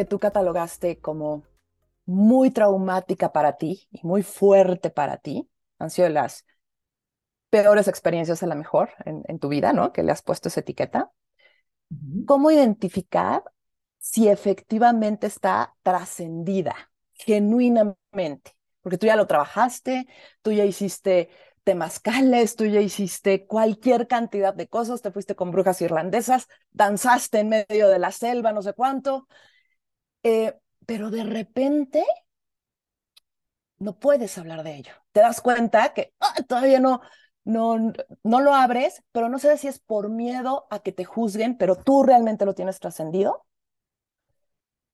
que 0.00 0.06
tú 0.06 0.18
catalogaste 0.18 0.98
como 0.98 1.44
muy 2.06 2.50
traumática 2.50 3.34
para 3.34 3.58
ti 3.58 3.86
y 3.92 4.00
muy 4.02 4.22
fuerte 4.22 4.88
para 4.88 5.18
ti, 5.18 5.46
han 5.78 5.90
sido 5.90 6.08
las 6.08 6.46
peores 7.50 7.86
experiencias 7.86 8.42
a 8.42 8.46
lo 8.46 8.56
mejor 8.56 8.88
en, 9.04 9.38
tu 9.38 9.48
vida, 9.48 9.74
¿no? 9.74 9.92
Que 9.92 10.02
le 10.02 10.10
has 10.10 10.22
puesto 10.22 10.48
esa 10.48 10.60
etiqueta. 10.60 11.12
¿Cómo 12.26 12.50
identificar 12.50 13.42
si 13.98 14.28
efectivamente 14.28 15.26
está 15.26 15.74
trascendida, 15.82 16.74
genuinamente? 17.12 18.56
Porque 18.80 18.96
tú 18.96 19.04
ya 19.04 19.16
lo 19.16 19.26
trabajaste, 19.26 20.06
tú 20.40 20.50
ya 20.52 20.64
hiciste 20.64 21.28
temazcales, 21.62 22.56
tú 22.56 22.64
ya 22.64 22.80
hiciste 22.80 23.46
cualquier 23.46 24.06
cantidad 24.06 24.54
de 24.54 24.66
cosas, 24.66 25.02
te 25.02 25.12
fuiste 25.12 25.34
con 25.34 25.50
brujas 25.50 25.82
irlandesas, 25.82 26.48
danzaste 26.70 27.40
en 27.40 27.50
medio 27.50 27.90
de 27.90 27.98
la 27.98 28.12
selva, 28.12 28.52
no 28.52 28.62
sé 28.62 28.72
cuánto, 28.72 29.28
eh, 30.22 30.58
pero 30.86 31.10
de 31.10 31.24
repente 31.24 32.04
no 33.78 33.98
puedes 33.98 34.36
hablar 34.38 34.62
de 34.62 34.76
ello. 34.76 34.92
Te 35.12 35.20
das 35.20 35.40
cuenta 35.40 35.92
que 35.94 36.12
ah, 36.20 36.34
todavía 36.48 36.80
no, 36.80 37.00
no, 37.44 37.92
no 38.24 38.40
lo 38.40 38.54
abres, 38.54 39.02
pero 39.12 39.28
no 39.28 39.38
sé 39.38 39.56
si 39.58 39.68
es 39.68 39.78
por 39.80 40.08
miedo 40.10 40.66
a 40.70 40.80
que 40.80 40.92
te 40.92 41.04
juzguen, 41.04 41.56
pero 41.58 41.76
tú 41.76 42.02
realmente 42.02 42.44
lo 42.46 42.54
tienes 42.54 42.78
trascendido. 42.80 43.44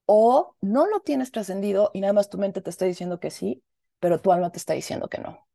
O 0.06 0.56
no 0.60 0.84
lo 0.86 0.98
tienes 1.00 1.30
trascendido 1.30 1.92
y 1.94 2.00
nada 2.00 2.12
más 2.12 2.28
tu 2.28 2.38
mente 2.38 2.60
te 2.60 2.70
está 2.70 2.86
diciendo 2.86 3.20
que 3.20 3.30
sí, 3.30 3.62
pero 4.00 4.20
tu 4.20 4.32
alma 4.32 4.50
te 4.50 4.58
está 4.58 4.72
diciendo 4.74 5.08
que 5.08 5.18
no. 5.18 5.46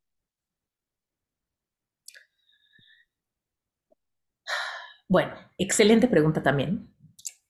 Bueno, 5.08 5.34
excelente 5.58 6.08
pregunta 6.08 6.42
también. 6.42 6.94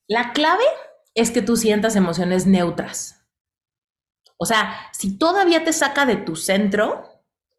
La 0.08 0.34
clave 0.34 0.64
es 1.14 1.32
que 1.32 1.42
tú 1.42 1.56
sientas 1.56 1.96
emociones 1.96 2.48
neutras. 2.48 3.26
O 4.38 4.46
sea, 4.46 4.88
si 4.92 5.18
todavía 5.18 5.64
te 5.64 5.74
saca 5.74 6.06
de 6.06 6.18
tu 6.18 6.36
centro, 6.36 7.04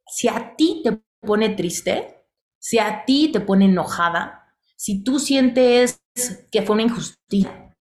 si 0.07 0.29
a 0.29 0.57
ti 0.57 0.83
te 0.83 1.01
pone 1.21 1.51
triste, 1.51 2.27
si 2.59 2.79
a 2.79 3.05
ti 3.05 3.31
te 3.33 3.41
pone 3.41 3.67
enojada, 3.67 4.49
si 4.77 5.05
tú 5.05 5.19
sientes 5.19 6.03
que 6.51 6.63
fue 6.63 6.75
una 6.75 6.83
injusticia, 6.83 7.77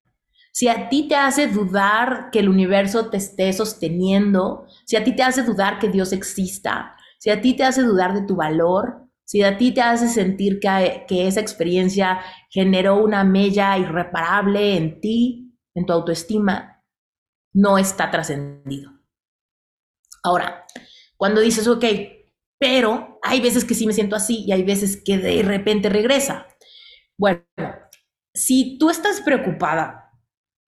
si 0.52 0.68
a 0.68 0.90
ti 0.90 1.08
te 1.08 1.16
hace 1.16 1.48
dudar 1.48 2.30
que 2.32 2.40
el 2.40 2.50
universo 2.50 3.10
te 3.10 3.18
esté 3.18 3.54
sosteniendo, 3.54 4.68
si 4.86 4.98
a 4.98 5.04
ti 5.04 5.16
te 5.16 5.24
hace 5.24 5.44
dudar 5.44 5.80
que 5.80 5.90
Dios 5.90 6.12
exista, 6.12 6.96
si 7.20 7.30
a 7.30 7.42
ti 7.42 7.56
te 7.56 7.64
hace 7.64 7.84
dudar 7.84 8.14
de 8.14 8.28
tu 8.28 8.36
valor, 8.36 9.08
si 9.24 9.44
a 9.44 9.58
ti 9.58 9.72
te 9.74 9.82
hace 9.82 10.10
sentir 10.10 10.60
que, 10.60 11.06
que 11.08 11.28
esa 11.28 11.40
experiencia 11.40 12.20
generó 12.50 13.02
una 13.04 13.24
mella 13.24 13.78
irreparable 13.78 14.76
en 14.76 15.00
ti, 15.00 15.51
en 15.76 15.86
tu 15.86 15.94
autoestima, 15.94 16.84
no 17.54 17.78
está 17.78 18.12
trascendido. 18.12 18.92
Ahora, 20.24 20.66
cuando 21.18 21.42
dices, 21.42 21.68
ok, 21.68 21.86
pero 22.60 23.20
hay 23.24 23.42
veces 23.42 23.66
que 23.66 23.74
sí 23.74 23.88
me 23.88 23.94
siento 23.94 24.16
así 24.16 24.44
y 24.46 24.52
hay 24.52 24.64
veces 24.64 25.02
que 25.04 25.18
de 25.18 25.42
repente 25.44 25.90
regresa. 25.90 26.48
Bueno, 27.18 27.44
si 28.34 28.78
tú 28.78 28.90
estás 28.90 29.22
preocupada 29.22 30.12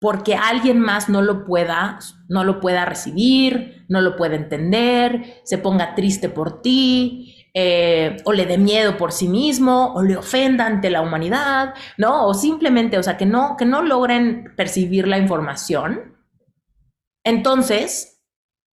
porque 0.00 0.34
alguien 0.34 0.78
más 0.78 1.08
no 1.08 1.22
lo 1.22 1.44
pueda, 1.44 1.98
no 2.28 2.44
lo 2.44 2.60
pueda 2.60 2.84
recibir, 2.84 3.84
no 3.88 4.00
lo 4.00 4.16
pueda 4.16 4.36
entender, 4.36 5.40
se 5.44 5.58
ponga 5.58 5.94
triste 5.94 6.28
por 6.28 6.60
ti, 6.60 7.35
eh, 7.58 8.18
o 8.24 8.34
le 8.34 8.44
dé 8.44 8.58
miedo 8.58 8.98
por 8.98 9.12
sí 9.12 9.28
mismo, 9.28 9.94
o 9.94 10.02
le 10.02 10.18
ofenda 10.18 10.66
ante 10.66 10.90
la 10.90 11.00
humanidad, 11.00 11.72
¿no? 11.96 12.26
O 12.26 12.34
simplemente, 12.34 12.98
o 12.98 13.02
sea, 13.02 13.16
que 13.16 13.24
no, 13.24 13.56
que 13.56 13.64
no 13.64 13.80
logren 13.80 14.52
percibir 14.58 15.08
la 15.08 15.16
información. 15.16 16.18
Entonces, 17.24 18.22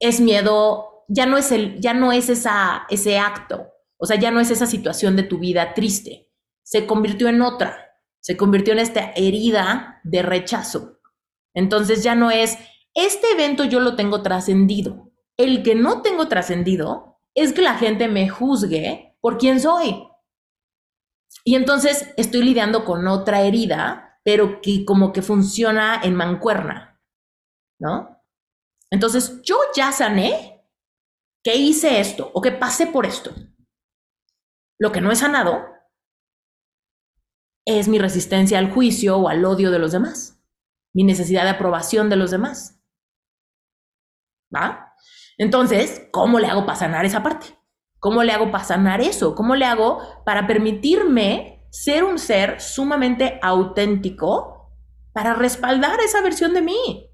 es 0.01 0.19
miedo, 0.19 1.05
ya 1.07 1.25
no 1.25 1.37
es, 1.37 1.53
el, 1.53 1.79
ya 1.79 1.93
no 1.93 2.11
es 2.11 2.27
esa, 2.27 2.85
ese 2.89 3.17
acto, 3.17 3.69
o 3.97 4.05
sea, 4.05 4.19
ya 4.19 4.31
no 4.31 4.41
es 4.41 4.51
esa 4.51 4.65
situación 4.65 5.15
de 5.15 5.23
tu 5.23 5.39
vida 5.39 5.73
triste, 5.73 6.29
se 6.61 6.85
convirtió 6.85 7.29
en 7.29 7.41
otra, 7.41 7.97
se 8.19 8.35
convirtió 8.35 8.73
en 8.73 8.79
esta 8.79 9.13
herida 9.15 10.01
de 10.03 10.23
rechazo. 10.23 10.99
Entonces 11.53 12.03
ya 12.03 12.15
no 12.15 12.31
es, 12.31 12.57
este 12.93 13.31
evento 13.31 13.63
yo 13.63 13.79
lo 13.79 13.95
tengo 13.95 14.21
trascendido, 14.21 15.13
el 15.37 15.63
que 15.63 15.73
no 15.73 16.01
tengo 16.01 16.27
trascendido 16.27 17.12
es 17.35 17.53
que 17.53 17.61
la 17.61 17.75
gente 17.75 18.07
me 18.07 18.29
juzgue 18.29 19.15
por 19.21 19.37
quién 19.37 19.59
soy. 19.59 20.07
Y 21.43 21.55
entonces 21.55 22.13
estoy 22.17 22.43
lidiando 22.43 22.85
con 22.85 23.07
otra 23.07 23.41
herida, 23.41 24.19
pero 24.23 24.61
que 24.61 24.85
como 24.85 25.11
que 25.11 25.21
funciona 25.21 26.01
en 26.03 26.15
mancuerna, 26.15 27.01
¿no? 27.79 28.23
Entonces 28.89 29.41
yo 29.43 29.57
ya 29.75 29.91
sané 29.91 30.65
que 31.43 31.55
hice 31.55 31.99
esto 31.99 32.31
o 32.33 32.41
que 32.41 32.51
pasé 32.51 32.87
por 32.87 33.05
esto. 33.05 33.33
Lo 34.79 34.91
que 34.91 35.01
no 35.01 35.11
he 35.11 35.15
sanado 35.15 35.65
es 37.65 37.87
mi 37.87 37.99
resistencia 37.99 38.59
al 38.59 38.71
juicio 38.71 39.17
o 39.17 39.29
al 39.29 39.43
odio 39.43 39.71
de 39.71 39.79
los 39.79 39.91
demás, 39.91 40.41
mi 40.93 41.03
necesidad 41.03 41.43
de 41.43 41.49
aprobación 41.49 42.09
de 42.09 42.15
los 42.15 42.31
demás. 42.31 42.81
¿Va? 44.53 44.92
Entonces, 45.37 46.07
¿cómo 46.11 46.39
le 46.39 46.47
hago 46.47 46.65
para 46.65 46.77
sanar 46.77 47.05
esa 47.05 47.23
parte? 47.23 47.47
¿Cómo 47.99 48.23
le 48.23 48.33
hago 48.33 48.51
para 48.51 48.63
sanar 48.63 49.01
eso? 49.01 49.35
¿Cómo 49.35 49.55
le 49.55 49.65
hago 49.65 50.01
para 50.25 50.45
permitirme 50.45 51.65
ser 51.71 52.03
un 52.03 52.19
ser 52.19 52.59
sumamente 52.61 53.39
auténtico 53.41 54.71
para 55.13 55.33
respaldar 55.33 55.99
esa 56.01 56.21
versión 56.21 56.53
de 56.53 56.61
mí? 56.61 57.09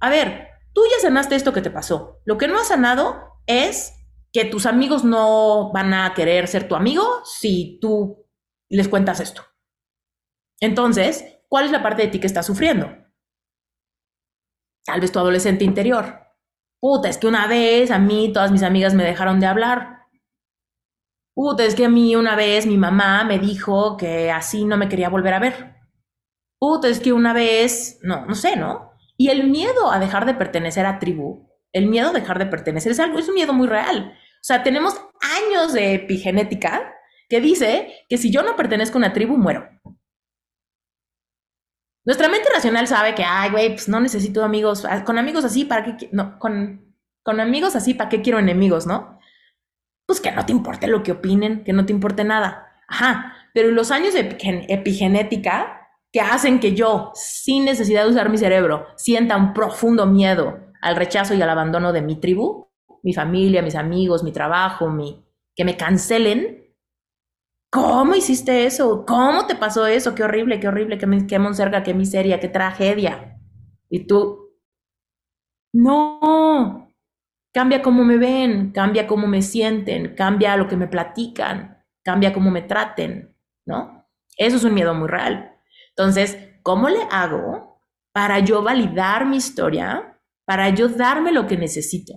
A 0.00 0.10
ver, 0.10 0.48
tú 0.72 0.82
ya 0.90 1.00
sanaste 1.00 1.36
esto 1.36 1.52
que 1.52 1.62
te 1.62 1.70
pasó. 1.70 2.20
Lo 2.24 2.38
que 2.38 2.48
no 2.48 2.58
has 2.58 2.68
sanado 2.68 3.38
es 3.46 3.94
que 4.32 4.44
tus 4.44 4.66
amigos 4.66 5.04
no 5.04 5.70
van 5.72 5.94
a 5.94 6.12
querer 6.14 6.48
ser 6.48 6.66
tu 6.66 6.74
amigo 6.74 7.04
si 7.24 7.78
tú 7.80 8.26
les 8.68 8.88
cuentas 8.88 9.20
esto. 9.20 9.42
Entonces, 10.60 11.40
¿cuál 11.48 11.66
es 11.66 11.70
la 11.70 11.82
parte 11.82 12.02
de 12.02 12.08
ti 12.08 12.18
que 12.18 12.26
está 12.26 12.42
sufriendo? 12.42 12.88
Tal 14.84 15.00
vez 15.00 15.12
tu 15.12 15.18
adolescente 15.18 15.64
interior 15.64 16.21
Puta, 16.82 17.08
es 17.08 17.16
que 17.16 17.28
una 17.28 17.46
vez 17.46 17.92
a 17.92 18.00
mí 18.00 18.32
todas 18.32 18.50
mis 18.50 18.64
amigas 18.64 18.92
me 18.92 19.04
dejaron 19.04 19.38
de 19.38 19.46
hablar. 19.46 20.08
Puta, 21.32 21.64
es 21.64 21.76
que 21.76 21.84
a 21.84 21.88
mí 21.88 22.16
una 22.16 22.34
vez 22.34 22.66
mi 22.66 22.76
mamá 22.76 23.22
me 23.22 23.38
dijo 23.38 23.96
que 23.96 24.32
así 24.32 24.64
no 24.64 24.76
me 24.76 24.88
quería 24.88 25.08
volver 25.08 25.32
a 25.34 25.38
ver. 25.38 25.76
Puta, 26.58 26.88
es 26.88 26.98
que 26.98 27.12
una 27.12 27.32
vez, 27.32 28.00
no, 28.02 28.26
no 28.26 28.34
sé, 28.34 28.56
¿no? 28.56 28.90
Y 29.16 29.28
el 29.28 29.48
miedo 29.48 29.92
a 29.92 30.00
dejar 30.00 30.26
de 30.26 30.34
pertenecer 30.34 30.84
a 30.84 30.98
tribu, 30.98 31.48
el 31.72 31.86
miedo 31.86 32.08
a 32.08 32.12
dejar 32.12 32.40
de 32.40 32.46
pertenecer 32.46 32.90
es 32.90 32.98
algo, 32.98 33.20
es 33.20 33.28
un 33.28 33.36
miedo 33.36 33.52
muy 33.52 33.68
real. 33.68 34.14
O 34.16 34.44
sea, 34.44 34.64
tenemos 34.64 35.00
años 35.20 35.72
de 35.72 35.94
epigenética 35.94 36.94
que 37.28 37.40
dice 37.40 37.94
que 38.08 38.18
si 38.18 38.32
yo 38.32 38.42
no 38.42 38.56
pertenezco 38.56 38.98
a 38.98 39.02
una 39.02 39.12
tribu, 39.12 39.36
muero. 39.36 39.68
Nuestra 42.04 42.28
mente 42.28 42.48
racional 42.52 42.86
sabe 42.88 43.14
que, 43.14 43.24
ay, 43.24 43.50
güey, 43.50 43.70
pues 43.70 43.88
no 43.88 44.00
necesito 44.00 44.44
amigos. 44.44 44.84
Ah, 44.84 45.04
con 45.04 45.18
amigos 45.18 45.44
así, 45.44 45.64
¿para 45.64 45.96
qué? 45.96 46.08
No, 46.12 46.38
con, 46.38 46.96
con 47.22 47.40
amigos 47.40 47.76
así, 47.76 47.94
¿para 47.94 48.10
qué 48.10 48.22
quiero 48.22 48.38
enemigos, 48.38 48.86
no? 48.86 49.18
Pues 50.06 50.20
que 50.20 50.32
no 50.32 50.44
te 50.44 50.52
importe 50.52 50.88
lo 50.88 51.02
que 51.02 51.12
opinen, 51.12 51.62
que 51.64 51.72
no 51.72 51.86
te 51.86 51.92
importe 51.92 52.24
nada. 52.24 52.66
Ajá, 52.88 53.34
pero 53.54 53.70
los 53.70 53.90
años 53.90 54.14
de 54.14 54.36
epigenética 54.68 55.88
que 56.12 56.20
hacen 56.20 56.60
que 56.60 56.74
yo, 56.74 57.12
sin 57.14 57.64
necesidad 57.64 58.04
de 58.04 58.10
usar 58.10 58.28
mi 58.28 58.36
cerebro, 58.36 58.86
sienta 58.96 59.36
un 59.36 59.54
profundo 59.54 60.06
miedo 60.06 60.58
al 60.82 60.96
rechazo 60.96 61.34
y 61.34 61.40
al 61.40 61.48
abandono 61.48 61.92
de 61.92 62.02
mi 62.02 62.16
tribu, 62.16 62.68
mi 63.02 63.14
familia, 63.14 63.62
mis 63.62 63.76
amigos, 63.76 64.22
mi 64.22 64.32
trabajo, 64.32 64.90
mi, 64.90 65.24
que 65.54 65.64
me 65.64 65.76
cancelen, 65.76 66.61
¿Cómo 67.72 68.14
hiciste 68.14 68.66
eso? 68.66 69.04
¿Cómo 69.06 69.46
te 69.46 69.56
pasó 69.56 69.86
eso? 69.86 70.14
Qué 70.14 70.22
horrible, 70.22 70.60
qué 70.60 70.68
horrible, 70.68 70.98
qué, 70.98 71.38
monserga, 71.38 71.82
qué 71.82 71.94
miseria, 71.94 72.38
qué 72.38 72.48
tragedia. 72.48 73.40
Y 73.88 74.06
tú, 74.06 74.52
no, 75.72 76.92
cambia 77.52 77.80
cómo 77.80 78.04
me 78.04 78.18
ven, 78.18 78.72
cambia 78.72 79.06
cómo 79.06 79.26
me 79.26 79.40
sienten, 79.40 80.14
cambia 80.14 80.56
lo 80.56 80.68
que 80.68 80.76
me 80.76 80.86
platican, 80.86 81.82
cambia 82.04 82.34
cómo 82.34 82.50
me 82.50 82.62
traten, 82.62 83.34
¿no? 83.66 84.06
Eso 84.36 84.56
es 84.56 84.64
un 84.64 84.74
miedo 84.74 84.92
muy 84.94 85.08
real. 85.08 85.56
Entonces, 85.96 86.38
¿cómo 86.62 86.90
le 86.90 87.02
hago 87.10 87.72
para 88.12 88.40
yo 88.40 88.62
validar 88.62 89.26
mi 89.26 89.38
historia, 89.38 90.20
para 90.44 90.68
yo 90.68 90.88
darme 90.88 91.32
lo 91.32 91.46
que 91.46 91.56
necesito. 91.56 92.12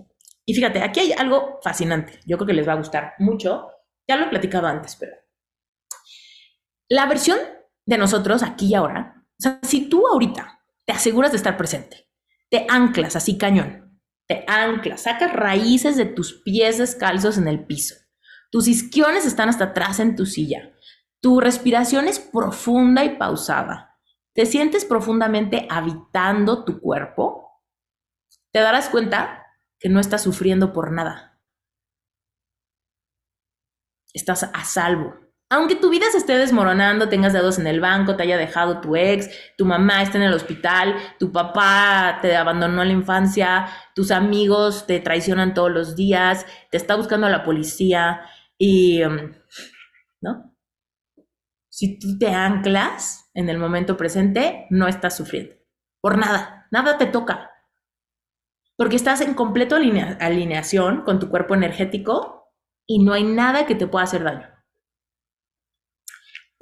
Y 0.45 0.53
fíjate, 0.53 0.83
aquí 0.83 0.99
hay 0.99 1.11
algo 1.13 1.59
fascinante, 1.63 2.19
yo 2.25 2.37
creo 2.37 2.47
que 2.47 2.53
les 2.53 2.67
va 2.67 2.73
a 2.73 2.77
gustar 2.77 3.13
mucho, 3.19 3.69
ya 4.07 4.17
lo 4.17 4.25
he 4.25 4.29
platicado 4.29 4.67
antes, 4.67 4.95
pero 4.95 5.13
la 6.89 7.05
versión 7.07 7.39
de 7.85 7.97
nosotros 7.97 8.43
aquí 8.43 8.67
y 8.67 8.75
ahora, 8.75 9.23
o 9.39 9.41
sea, 9.41 9.59
si 9.63 9.89
tú 9.89 10.07
ahorita 10.07 10.59
te 10.85 10.93
aseguras 10.93 11.31
de 11.31 11.37
estar 11.37 11.57
presente, 11.57 12.09
te 12.49 12.65
anclas 12.69 13.15
así 13.15 13.37
cañón, 13.37 13.99
te 14.27 14.45
anclas, 14.47 15.03
sacas 15.03 15.33
raíces 15.33 15.97
de 15.97 16.05
tus 16.05 16.41
pies 16.43 16.77
descalzos 16.77 17.37
en 17.37 17.47
el 17.47 17.65
piso, 17.65 17.95
tus 18.51 18.67
isquiones 18.67 19.25
están 19.25 19.49
hasta 19.49 19.65
atrás 19.65 19.99
en 19.99 20.15
tu 20.15 20.25
silla, 20.25 20.73
tu 21.21 21.39
respiración 21.39 22.07
es 22.07 22.19
profunda 22.19 23.03
y 23.03 23.17
pausada, 23.17 23.97
te 24.33 24.45
sientes 24.45 24.85
profundamente 24.85 25.67
habitando 25.69 26.65
tu 26.65 26.79
cuerpo, 26.79 27.63
te 28.51 28.59
darás 28.59 28.89
cuenta 28.89 29.43
que 29.79 29.89
no 29.89 29.99
estás 29.99 30.23
sufriendo 30.23 30.71
por 30.71 30.91
nada. 30.91 31.41
Estás 34.13 34.43
a 34.43 34.63
salvo 34.63 35.24
aunque 35.55 35.75
tu 35.75 35.89
vida 35.89 36.05
se 36.11 36.17
esté 36.17 36.37
desmoronando, 36.37 37.07
tengas 37.07 37.31
dedos 37.31 37.59
en 37.59 37.67
el 37.67 37.79
banco, 37.79 38.17
te 38.17 38.23
haya 38.23 38.37
dejado 38.37 38.81
tu 38.81 38.95
ex, 38.95 39.29
tu 39.57 39.65
mamá 39.65 40.03
está 40.03 40.17
en 40.17 40.25
el 40.25 40.33
hospital, 40.33 40.95
tu 41.17 41.31
papá 41.31 42.19
te 42.21 42.35
abandonó 42.35 42.81
en 42.81 42.89
la 42.89 42.93
infancia, 42.93 43.67
tus 43.95 44.11
amigos 44.11 44.85
te 44.85 44.99
traicionan 44.99 45.53
todos 45.53 45.71
los 45.71 45.95
días, 45.95 46.45
te 46.71 46.77
está 46.77 46.95
buscando 46.95 47.29
la 47.29 47.43
policía 47.43 48.21
y, 48.57 49.01
um, 49.03 49.31
¿no? 50.21 50.53
Si 51.69 51.99
tú 51.99 52.17
te 52.17 52.29
anclas 52.33 53.29
en 53.33 53.47
el 53.47 53.57
momento 53.57 53.95
presente, 53.95 54.67
no 54.69 54.89
estás 54.89 55.15
sufriendo. 55.15 55.55
Por 56.01 56.17
nada, 56.17 56.67
nada 56.69 56.97
te 56.97 57.05
toca. 57.05 57.51
Porque 58.75 58.97
estás 58.97 59.21
en 59.21 59.33
completo 59.33 59.77
alineación 59.77 61.03
con 61.03 61.19
tu 61.19 61.29
cuerpo 61.29 61.55
energético 61.55 62.51
y 62.85 63.03
no 63.03 63.13
hay 63.13 63.23
nada 63.23 63.65
que 63.65 63.75
te 63.75 63.87
pueda 63.87 64.03
hacer 64.03 64.23
daño. 64.23 64.54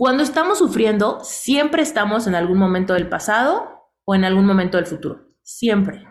Cuando 0.03 0.21
estamos 0.21 0.57
sufriendo, 0.57 1.23
siempre 1.23 1.81
estamos 1.81 2.27
en 2.27 2.35
algún 2.35 2.57
momento 2.57 2.93
del 2.93 3.07
pasado 3.07 3.89
o 4.03 4.13
en 4.13 4.25
algún 4.25 4.45
momento 4.45 4.75
del 4.75 4.85
futuro. 4.85 5.29
Siempre. 5.43 6.05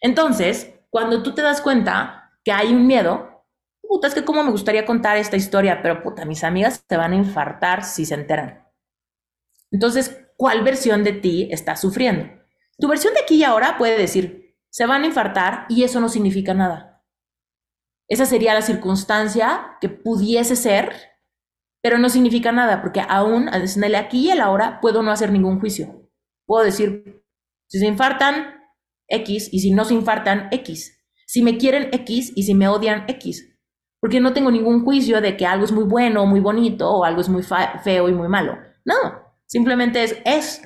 Entonces, 0.00 0.74
cuando 0.90 1.22
tú 1.22 1.32
te 1.32 1.40
das 1.40 1.60
cuenta 1.60 2.32
que 2.42 2.50
hay 2.50 2.74
un 2.74 2.88
miedo, 2.88 3.46
puta, 3.80 4.08
es 4.08 4.14
que 4.14 4.24
cómo 4.24 4.42
me 4.42 4.50
gustaría 4.50 4.86
contar 4.86 5.18
esta 5.18 5.36
historia, 5.36 5.82
pero 5.82 6.02
puta, 6.02 6.24
mis 6.24 6.42
amigas 6.42 6.84
te 6.84 6.96
van 6.96 7.12
a 7.12 7.14
infartar 7.14 7.84
si 7.84 8.04
se 8.04 8.14
enteran. 8.14 8.66
Entonces, 9.70 10.26
¿cuál 10.36 10.64
versión 10.64 11.04
de 11.04 11.12
ti 11.12 11.48
está 11.52 11.76
sufriendo? 11.76 12.28
Tu 12.76 12.88
versión 12.88 13.14
de 13.14 13.20
aquí 13.20 13.36
y 13.36 13.44
ahora 13.44 13.78
puede 13.78 13.96
decir, 13.96 14.56
se 14.68 14.86
van 14.86 15.04
a 15.04 15.06
infartar 15.06 15.66
y 15.68 15.84
eso 15.84 16.00
no 16.00 16.08
significa 16.08 16.54
nada. 16.54 17.04
Esa 18.08 18.26
sería 18.26 18.52
la 18.52 18.62
circunstancia 18.62 19.76
que 19.80 19.88
pudiese 19.88 20.56
ser 20.56 21.09
pero 21.82 21.98
no 21.98 22.08
significa 22.08 22.52
nada, 22.52 22.82
porque 22.82 23.02
aún 23.08 23.48
en 23.52 23.84
el 23.84 23.94
aquí 23.94 24.26
y 24.26 24.30
el 24.30 24.40
ahora 24.40 24.80
puedo 24.80 25.02
no 25.02 25.10
hacer 25.10 25.32
ningún 25.32 25.60
juicio. 25.60 26.08
Puedo 26.46 26.64
decir, 26.64 27.24
si 27.68 27.78
se 27.78 27.86
infartan, 27.86 28.54
X, 29.08 29.48
y 29.52 29.60
si 29.60 29.70
no 29.72 29.84
se 29.84 29.94
infartan, 29.94 30.48
X. 30.50 31.00
Si 31.26 31.42
me 31.42 31.56
quieren, 31.58 31.88
X, 31.92 32.32
y 32.34 32.42
si 32.42 32.54
me 32.54 32.68
odian, 32.68 33.04
X. 33.08 33.46
Porque 34.00 34.20
no 34.20 34.32
tengo 34.32 34.50
ningún 34.50 34.84
juicio 34.84 35.20
de 35.20 35.36
que 35.36 35.46
algo 35.46 35.64
es 35.64 35.72
muy 35.72 35.84
bueno, 35.84 36.26
muy 36.26 36.40
bonito, 36.40 36.90
o 36.90 37.04
algo 37.04 37.20
es 37.20 37.28
muy 37.28 37.42
feo 37.42 38.08
y 38.08 38.12
muy 38.12 38.28
malo. 38.28 38.58
No, 38.84 38.94
simplemente 39.46 40.02
es, 40.02 40.16
es, 40.24 40.62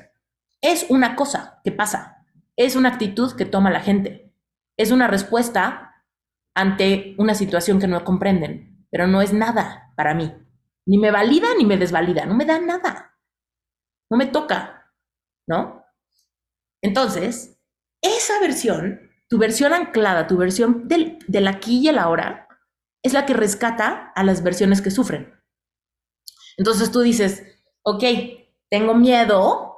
es 0.62 0.86
una 0.88 1.16
cosa 1.16 1.60
que 1.64 1.72
pasa. 1.72 2.24
Es 2.56 2.76
una 2.76 2.90
actitud 2.90 3.34
que 3.36 3.44
toma 3.44 3.70
la 3.70 3.80
gente. 3.80 4.32
Es 4.76 4.90
una 4.90 5.08
respuesta 5.08 6.04
ante 6.54 7.14
una 7.18 7.34
situación 7.34 7.80
que 7.80 7.88
no 7.88 8.04
comprenden, 8.04 8.86
pero 8.90 9.06
no 9.06 9.20
es 9.20 9.32
nada 9.32 9.92
para 9.96 10.14
mí. 10.14 10.32
Ni 10.86 10.98
me 10.98 11.10
valida 11.10 11.48
ni 11.56 11.64
me 11.64 11.76
desvalida, 11.78 12.26
no 12.26 12.34
me 12.34 12.44
da 12.44 12.58
nada. 12.60 13.18
No 14.10 14.16
me 14.16 14.26
toca, 14.26 14.92
¿no? 15.48 15.84
Entonces, 16.82 17.58
esa 18.02 18.38
versión, 18.40 19.10
tu 19.28 19.38
versión 19.38 19.72
anclada, 19.72 20.26
tu 20.26 20.36
versión 20.36 20.86
del, 20.88 21.18
del 21.26 21.48
aquí 21.48 21.78
y 21.80 21.88
el 21.88 21.98
ahora, 21.98 22.48
es 23.02 23.12
la 23.12 23.26
que 23.26 23.34
rescata 23.34 24.12
a 24.14 24.24
las 24.24 24.42
versiones 24.42 24.82
que 24.82 24.90
sufren. 24.90 25.34
Entonces 26.56 26.90
tú 26.90 27.00
dices, 27.00 27.42
ok, 27.82 28.04
tengo 28.70 28.94
miedo 28.94 29.76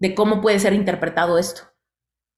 de 0.00 0.14
cómo 0.14 0.40
puede 0.40 0.58
ser 0.58 0.72
interpretado 0.72 1.38
esto. 1.38 1.62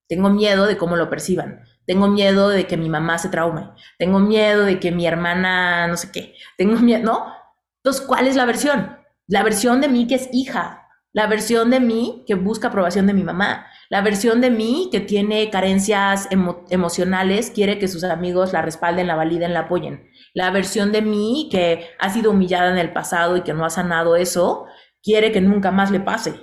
Tengo 0.08 0.30
miedo 0.30 0.66
de 0.66 0.76
cómo 0.76 0.96
lo 0.96 1.10
perciban. 1.10 1.64
Tengo 1.86 2.08
miedo 2.08 2.48
de 2.48 2.66
que 2.66 2.76
mi 2.76 2.88
mamá 2.88 3.18
se 3.18 3.28
traume. 3.28 3.70
Tengo 3.98 4.20
miedo 4.20 4.64
de 4.64 4.80
que 4.80 4.92
mi 4.92 5.06
hermana, 5.06 5.86
no 5.86 5.96
sé 5.96 6.10
qué. 6.12 6.34
Tengo 6.56 6.76
miedo, 6.76 7.02
¿no? 7.04 7.43
Entonces, 7.84 8.06
¿cuál 8.06 8.26
es 8.26 8.34
la 8.34 8.46
versión? 8.46 8.96
La 9.26 9.42
versión 9.42 9.82
de 9.82 9.88
mí 9.88 10.06
que 10.06 10.14
es 10.14 10.30
hija, 10.32 10.88
la 11.12 11.26
versión 11.26 11.68
de 11.70 11.80
mí 11.80 12.24
que 12.26 12.34
busca 12.34 12.68
aprobación 12.68 13.06
de 13.06 13.12
mi 13.12 13.22
mamá, 13.22 13.66
la 13.90 14.00
versión 14.00 14.40
de 14.40 14.50
mí 14.50 14.88
que 14.90 15.00
tiene 15.00 15.50
carencias 15.50 16.28
emocionales, 16.70 17.50
quiere 17.50 17.78
que 17.78 17.88
sus 17.88 18.02
amigos 18.04 18.54
la 18.54 18.62
respalden, 18.62 19.06
la 19.06 19.16
validen, 19.16 19.52
la 19.52 19.60
apoyen. 19.60 20.08
La 20.32 20.50
versión 20.50 20.92
de 20.92 21.02
mí 21.02 21.48
que 21.52 21.86
ha 21.98 22.08
sido 22.08 22.30
humillada 22.30 22.70
en 22.70 22.78
el 22.78 22.92
pasado 22.92 23.36
y 23.36 23.42
que 23.42 23.52
no 23.52 23.66
ha 23.66 23.70
sanado 23.70 24.16
eso, 24.16 24.64
quiere 25.02 25.30
que 25.30 25.42
nunca 25.42 25.70
más 25.70 25.90
le 25.90 26.00
pase. 26.00 26.34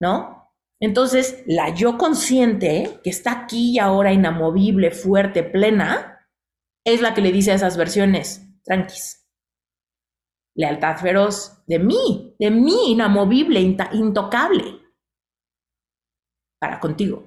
¿No? 0.00 0.52
Entonces, 0.80 1.44
la 1.46 1.72
yo 1.72 1.96
consciente, 1.96 2.98
que 3.04 3.10
está 3.10 3.30
aquí 3.30 3.74
y 3.74 3.78
ahora 3.78 4.12
inamovible, 4.12 4.90
fuerte, 4.90 5.44
plena, 5.44 6.28
es 6.84 7.00
la 7.00 7.14
que 7.14 7.20
le 7.20 7.30
dice 7.30 7.52
a 7.52 7.54
esas 7.54 7.76
versiones, 7.76 8.42
tranquis, 8.64 9.21
lealtad 10.54 10.98
feroz 10.98 11.62
de 11.66 11.78
mí, 11.78 12.36
de 12.38 12.50
mí 12.50 12.92
inamovible, 12.92 13.60
intocable, 13.60 14.80
para 16.60 16.78
contigo. 16.80 17.24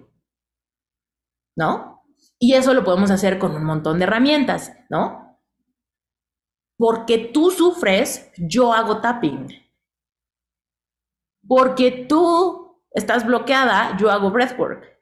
¿No? 1.58 2.04
Y 2.40 2.54
eso 2.54 2.74
lo 2.74 2.84
podemos 2.84 3.12
hacer 3.12 3.40
con 3.40 3.56
un 3.56 3.64
montón 3.64 3.98
de 3.98 4.04
herramientas, 4.04 4.74
¿no? 4.90 5.40
Porque 6.78 7.18
tú 7.18 7.50
sufres, 7.52 8.32
yo 8.38 8.74
hago 8.74 9.00
tapping. 9.00 9.48
Porque 11.48 12.06
tú 12.10 12.82
estás 12.92 13.26
bloqueada, 13.26 13.96
yo 13.98 14.12
hago 14.12 14.32
breathwork. 14.32 14.96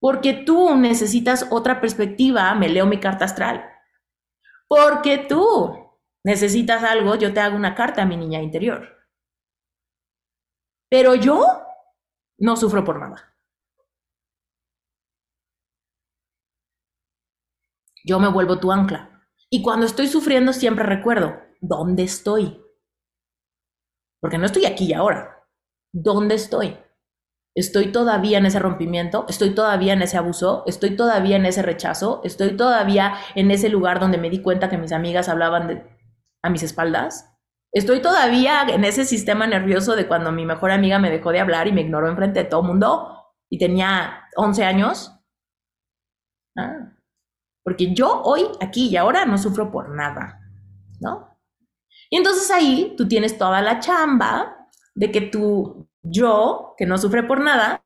Porque 0.00 0.34
tú 0.34 0.76
necesitas 0.76 1.46
otra 1.50 1.80
perspectiva, 1.80 2.54
me 2.54 2.68
leo 2.68 2.86
mi 2.86 3.00
carta 3.00 3.24
astral. 3.24 3.64
Porque 4.68 5.18
tú 5.18 5.89
necesitas 6.24 6.82
algo, 6.82 7.14
yo 7.16 7.32
te 7.32 7.40
hago 7.40 7.56
una 7.56 7.74
carta 7.74 8.02
a 8.02 8.06
mi 8.06 8.16
niña 8.16 8.42
interior. 8.42 9.00
Pero 10.90 11.14
yo 11.14 11.44
no 12.38 12.56
sufro 12.56 12.84
por 12.84 12.98
nada. 12.98 13.36
Yo 18.04 18.18
me 18.18 18.28
vuelvo 18.28 18.58
tu 18.58 18.72
ancla. 18.72 19.26
Y 19.50 19.62
cuando 19.62 19.86
estoy 19.86 20.08
sufriendo 20.08 20.52
siempre 20.52 20.84
recuerdo, 20.84 21.40
¿dónde 21.60 22.02
estoy? 22.02 22.64
Porque 24.20 24.38
no 24.38 24.46
estoy 24.46 24.64
aquí 24.64 24.86
y 24.86 24.92
ahora. 24.92 25.46
¿Dónde 25.92 26.34
estoy? 26.34 26.76
¿Estoy 27.54 27.92
todavía 27.92 28.38
en 28.38 28.46
ese 28.46 28.58
rompimiento? 28.58 29.26
¿Estoy 29.28 29.54
todavía 29.54 29.92
en 29.92 30.02
ese 30.02 30.16
abuso? 30.16 30.62
¿Estoy 30.66 30.96
todavía 30.96 31.36
en 31.36 31.46
ese 31.46 31.62
rechazo? 31.62 32.20
¿Estoy 32.24 32.56
todavía 32.56 33.14
en 33.34 33.50
ese 33.50 33.68
lugar 33.68 33.98
donde 33.98 34.18
me 34.18 34.30
di 34.30 34.40
cuenta 34.40 34.68
que 34.70 34.78
mis 34.78 34.92
amigas 34.92 35.28
hablaban 35.28 35.66
de, 35.66 35.99
a 36.42 36.50
mis 36.50 36.62
espaldas. 36.62 37.26
Estoy 37.72 38.02
todavía 38.02 38.62
en 38.68 38.84
ese 38.84 39.04
sistema 39.04 39.46
nervioso 39.46 39.94
de 39.94 40.08
cuando 40.08 40.32
mi 40.32 40.44
mejor 40.44 40.70
amiga 40.72 40.98
me 40.98 41.10
dejó 41.10 41.30
de 41.32 41.40
hablar 41.40 41.68
y 41.68 41.72
me 41.72 41.82
ignoró 41.82 42.08
enfrente 42.08 42.42
de 42.42 42.48
todo 42.48 42.62
el 42.62 42.66
mundo 42.66 43.16
y 43.48 43.58
tenía 43.58 44.28
11 44.36 44.64
años. 44.64 45.12
Ah, 46.56 46.92
porque 47.62 47.94
yo 47.94 48.22
hoy, 48.22 48.46
aquí 48.60 48.88
y 48.88 48.96
ahora 48.96 49.24
no 49.24 49.38
sufro 49.38 49.70
por 49.70 49.94
nada, 49.94 50.40
¿no? 51.00 51.38
Y 52.08 52.16
entonces 52.16 52.50
ahí 52.50 52.94
tú 52.96 53.06
tienes 53.06 53.38
toda 53.38 53.60
la 53.62 53.78
chamba 53.78 54.68
de 54.94 55.12
que 55.12 55.20
tú, 55.20 55.88
yo, 56.02 56.74
que 56.76 56.86
no 56.86 56.98
sufre 56.98 57.22
por 57.22 57.40
nada, 57.40 57.84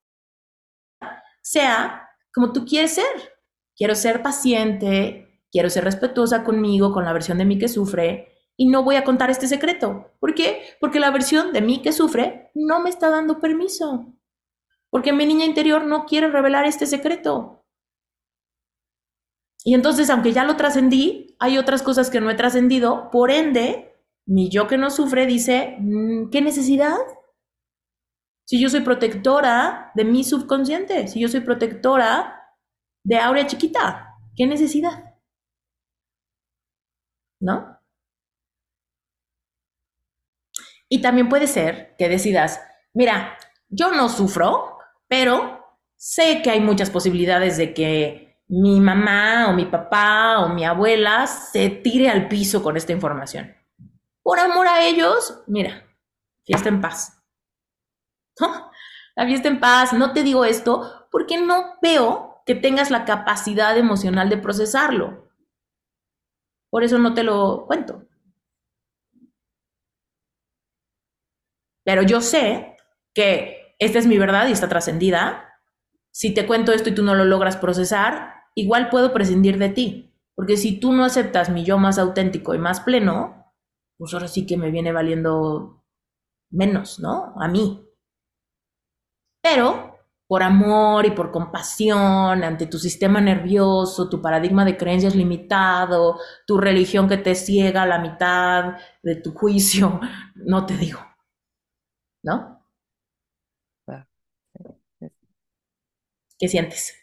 sea 1.43 2.09
como 2.33 2.53
tú 2.53 2.65
quieres 2.65 2.95
ser. 2.95 3.35
Quiero 3.77 3.95
ser 3.95 4.23
paciente, 4.23 5.43
quiero 5.51 5.69
ser 5.69 5.85
respetuosa 5.85 6.45
conmigo, 6.45 6.93
con 6.93 7.05
la 7.05 7.13
versión 7.13 7.39
de 7.39 7.45
mí 7.45 7.59
que 7.59 7.69
sufre, 7.69 8.34
y 8.57 8.69
no 8.69 8.85
voy 8.85 8.97
a 8.97 9.05
contar 9.05 9.31
este 9.31 9.49
secreto. 9.49 10.13
¿Por 10.21 10.35
qué? 10.35 10.63
Porque 10.81 11.01
la 11.01 11.11
versión 11.11 11.53
de 11.53 11.61
mí 11.61 11.83
que 11.83 11.93
sufre 11.93 12.51
no 12.55 12.81
me 12.81 12.91
está 12.91 13.11
dando 13.11 13.41
permiso. 13.41 14.07
Porque 14.91 15.13
mi 15.13 15.27
niña 15.27 15.45
interior 15.45 15.85
no 15.85 16.07
quiere 16.07 16.29
revelar 16.29 16.65
este 16.65 16.87
secreto. 16.87 17.65
Y 19.65 19.75
entonces, 19.75 20.11
aunque 20.11 20.33
ya 20.33 20.45
lo 20.45 20.57
trascendí, 20.57 21.37
hay 21.39 21.59
otras 21.59 21.83
cosas 21.83 22.11
que 22.11 22.21
no 22.21 22.31
he 22.31 22.35
trascendido. 22.35 23.11
Por 23.11 23.31
ende, 23.31 23.95
mi 24.27 24.51
yo 24.51 24.69
que 24.69 24.77
no 24.79 24.91
sufre 24.91 25.27
dice, 25.27 25.77
mm, 25.81 26.31
¿qué 26.31 26.43
necesidad? 26.43 26.99
Si 28.47 28.61
yo 28.61 28.69
soy 28.69 28.81
protectora 28.81 29.91
de 29.95 30.05
mi 30.05 30.23
subconsciente, 30.23 31.09
si 31.09 31.19
yo 31.19 31.29
soy 31.29 31.41
protectora 31.41 32.53
de 33.05 33.17
Aurea 33.17 33.47
chiquita, 33.47 34.15
¿qué 34.37 34.47
necesidad? 34.47 35.15
¿No? 37.41 37.74
Y 40.95 41.01
también 41.01 41.29
puede 41.29 41.49
ser 41.49 41.97
que 41.99 42.09
decidas, 42.09 42.61
mira, 42.93 43.37
yo 43.69 43.91
no 43.91 44.09
sufro, 44.09 44.79
pero 45.09 45.77
sé 45.97 46.41
que 46.41 46.51
hay 46.51 46.61
muchas 46.61 46.89
posibilidades 46.89 47.57
de 47.57 47.75
que 47.75 48.39
mi 48.47 48.81
mamá 48.81 49.49
o 49.49 49.55
mi 49.55 49.65
papá 49.65 50.39
o 50.39 50.51
mi 50.51 50.65
abuela 50.65 51.27
se 51.27 51.69
tire 51.69 52.09
al 52.09 52.29
piso 52.29 52.63
con 52.63 52.77
esta 52.77 52.93
información. 52.93 53.57
Por 54.23 54.39
amor 54.39 54.69
a 54.69 54.87
ellos, 54.87 55.43
mira, 55.49 55.85
fiesta 56.45 56.69
en 56.69 56.81
paz. 56.81 57.21
La 59.17 59.27
fiesta 59.27 59.49
en 59.49 59.59
paz, 59.59 59.93
no 59.95 60.13
te 60.13 60.23
digo 60.23 60.45
esto 60.45 61.09
porque 61.11 61.39
no 61.39 61.75
veo 61.83 62.41
que 62.47 62.55
tengas 62.55 62.93
la 62.93 63.05
capacidad 63.05 63.77
emocional 63.77 64.29
de 64.29 64.39
procesarlo. 64.39 65.29
Por 66.71 66.85
eso 66.85 67.01
no 67.01 67.15
te 67.15 67.25
lo 67.25 67.67
cuento. 67.67 68.07
Pero 71.85 72.03
yo 72.03 72.21
sé 72.21 72.77
que 73.15 73.77
esta 73.79 73.99
es 73.99 74.07
mi 74.07 74.19
verdad 74.19 74.49
y 74.49 74.53
está 74.53 74.69
trascendida. 74.69 75.61
Si 76.11 76.33
te 76.33 76.47
cuento 76.47 76.73
esto 76.73 76.91
y 76.91 76.95
tú 76.95 77.03
no 77.03 77.15
lo 77.15 77.25
logras 77.25 77.57
procesar, 77.57 78.35
igual 78.55 78.89
puedo 78.89 79.13
prescindir 79.13 79.59
de 79.59 79.69
ti. 79.69 80.15
Porque 80.35 80.57
si 80.57 80.81
tú 80.81 80.93
no 80.93 81.05
aceptas 81.05 81.51
mi 81.51 81.65
yo 81.65 81.79
más 81.79 81.99
auténtico 81.99 82.55
y 82.55 82.59
más 82.59 82.81
pleno, 82.81 83.53
pues 83.97 84.15
ahora 84.15 84.29
sí 84.29 84.47
que 84.47 84.57
me 84.57 84.71
viene 84.71 84.93
valiendo 84.93 85.85
menos, 86.51 86.99
¿no? 86.99 87.35
A 87.41 87.49
mí. 87.49 87.87
Pero 89.43 89.95
por 90.27 90.43
amor 90.43 91.07
y 91.07 91.11
por 91.11 91.31
compasión 91.31 92.43
ante 92.43 92.67
tu 92.67 92.79
sistema 92.79 93.21
nervioso, 93.21 94.09
tu 94.09 94.23
paradigma 94.23 94.65
de 94.65 94.77
creencias 94.77 95.15
limitado, 95.15 96.19
tu 96.47 96.59
religión 96.59 97.09
que 97.09 97.19
te 97.19 97.35
ciega 97.35 97.83
a 97.83 97.87
la 97.87 97.99
mitad 97.99 98.79
de 99.03 99.17
tu 99.17 99.33
juicio, 99.33 100.01
no 100.35 100.67
te 100.67 100.77
digo. 100.77 101.01
¿No? 102.25 102.65
¿Qué 106.39 106.49
sientes? 106.49 106.95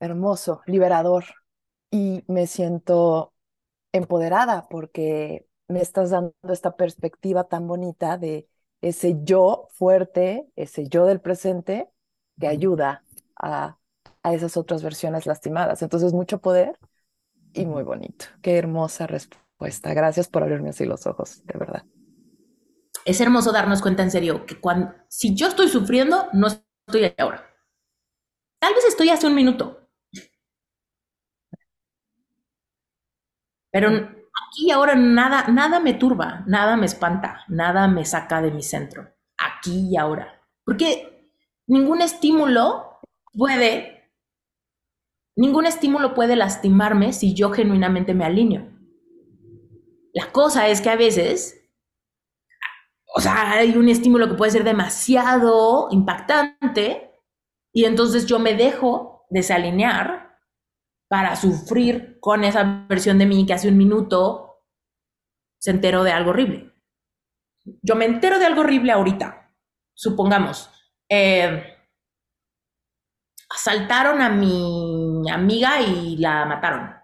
Hermoso, 0.00 0.62
liberador. 0.66 1.24
Y 1.90 2.24
me 2.28 2.46
siento 2.46 3.34
empoderada 3.92 4.68
porque 4.70 5.46
me 5.68 5.80
estás 5.82 6.10
dando 6.10 6.34
esta 6.50 6.76
perspectiva 6.76 7.44
tan 7.48 7.68
bonita 7.68 8.18
de 8.18 8.48
ese 8.82 9.16
yo 9.24 9.68
fuerte, 9.72 10.48
ese 10.56 10.88
yo 10.88 11.06
del 11.06 11.20
presente 11.20 11.90
que 12.40 12.48
ayuda 12.48 13.04
a, 13.36 13.78
a 14.22 14.34
esas 14.34 14.56
otras 14.56 14.82
versiones 14.82 15.26
lastimadas. 15.26 15.82
Entonces, 15.82 16.12
mucho 16.14 16.40
poder 16.40 16.78
y 17.54 17.66
muy 17.66 17.82
bonito. 17.84 18.26
Qué 18.42 18.58
hermosa 18.58 19.06
respuesta. 19.08 19.94
Gracias 19.94 20.28
por 20.28 20.42
abrirme 20.44 20.70
así 20.70 20.84
los 20.86 21.06
ojos, 21.06 21.42
de 21.46 21.58
verdad. 21.58 21.84
Es 23.04 23.20
hermoso 23.20 23.52
darnos 23.52 23.82
cuenta 23.82 24.02
en 24.02 24.10
serio 24.10 24.46
que 24.46 24.58
cuando, 24.60 24.94
si 25.08 25.34
yo 25.34 25.48
estoy 25.48 25.68
sufriendo, 25.68 26.28
no 26.32 26.46
estoy 26.46 27.04
ahí 27.04 27.14
ahora. 27.18 27.46
Tal 28.60 28.74
vez 28.74 28.84
estoy 28.86 29.10
hace 29.10 29.26
un 29.26 29.34
minuto. 29.34 29.88
Pero 33.70 33.88
aquí 33.90 34.68
y 34.68 34.70
ahora 34.70 34.94
nada, 34.94 35.48
nada 35.48 35.80
me 35.80 35.94
turba, 35.94 36.44
nada 36.46 36.76
me 36.76 36.86
espanta, 36.86 37.44
nada 37.48 37.88
me 37.88 38.04
saca 38.04 38.40
de 38.40 38.50
mi 38.50 38.62
centro. 38.62 39.12
Aquí 39.36 39.88
y 39.90 39.96
ahora. 39.96 40.40
Porque 40.64 41.30
ningún 41.66 42.00
estímulo 42.00 43.00
puede, 43.32 44.12
ningún 45.36 45.66
estímulo 45.66 46.14
puede 46.14 46.36
lastimarme 46.36 47.12
si 47.12 47.34
yo 47.34 47.50
genuinamente 47.50 48.14
me 48.14 48.24
alineo. 48.24 48.70
La 50.12 50.30
cosa 50.30 50.68
es 50.68 50.80
que 50.80 50.90
a 50.90 50.96
veces 50.96 51.63
o 53.16 53.20
sea, 53.20 53.52
hay 53.52 53.76
un 53.76 53.88
estímulo 53.88 54.28
que 54.28 54.34
puede 54.34 54.50
ser 54.50 54.64
demasiado 54.64 55.86
impactante 55.92 57.12
y 57.72 57.84
entonces 57.84 58.26
yo 58.26 58.40
me 58.40 58.54
dejo 58.54 59.24
desalinear 59.30 60.36
para 61.08 61.36
sufrir 61.36 62.18
con 62.18 62.42
esa 62.42 62.86
versión 62.88 63.18
de 63.18 63.26
mí 63.26 63.46
que 63.46 63.54
hace 63.54 63.68
un 63.68 63.78
minuto 63.78 64.64
se 65.60 65.70
enteró 65.70 66.02
de 66.02 66.10
algo 66.10 66.30
horrible. 66.30 66.74
Yo 67.82 67.94
me 67.94 68.04
entero 68.04 68.40
de 68.40 68.46
algo 68.46 68.62
horrible 68.62 68.90
ahorita. 68.90 69.48
Supongamos, 69.94 70.68
eh, 71.08 71.72
asaltaron 73.48 74.22
a 74.22 74.28
mi 74.28 75.30
amiga 75.30 75.80
y 75.80 76.16
la 76.16 76.44
mataron. 76.46 76.96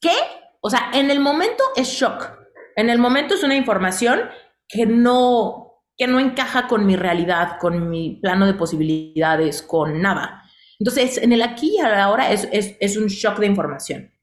¿Qué? 0.00 0.14
O 0.60 0.70
sea, 0.70 0.92
en 0.94 1.10
el 1.10 1.18
momento 1.18 1.64
es 1.74 1.88
shock 1.88 2.37
en 2.78 2.90
el 2.90 3.00
momento 3.00 3.34
es 3.34 3.42
una 3.42 3.56
información 3.56 4.20
que 4.68 4.86
no, 4.86 5.82
que 5.96 6.06
no 6.06 6.20
encaja 6.20 6.68
con 6.68 6.86
mi 6.86 6.94
realidad, 6.94 7.58
con 7.58 7.90
mi 7.90 8.20
plano 8.22 8.46
de 8.46 8.54
posibilidades, 8.54 9.62
con 9.62 10.00
nada. 10.00 10.44
Entonces, 10.78 11.18
en 11.18 11.32
el 11.32 11.42
aquí 11.42 11.74
y 11.74 11.80
ahora 11.80 12.30
es, 12.30 12.48
es 12.52 12.96
un 12.96 13.08
shock 13.08 13.40
de 13.40 13.46
información. 13.46 14.14